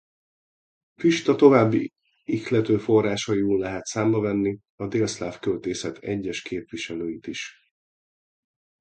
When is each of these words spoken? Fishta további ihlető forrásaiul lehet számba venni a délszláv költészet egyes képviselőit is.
Fishta 1.01 1.35
további 1.35 1.91
ihlető 2.23 2.77
forrásaiul 2.77 3.59
lehet 3.59 3.85
számba 3.85 4.19
venni 4.19 4.57
a 4.75 4.87
délszláv 4.87 5.39
költészet 5.39 5.97
egyes 5.97 6.41
képviselőit 6.41 7.27
is. 7.27 7.57